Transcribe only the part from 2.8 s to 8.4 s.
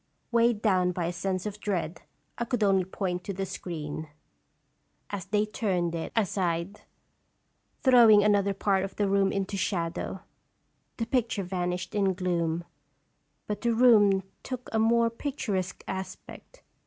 point to the screen. As they turned it 88 aside, throwing